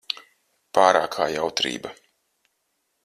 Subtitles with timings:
[0.77, 1.95] Pārākā jautrība.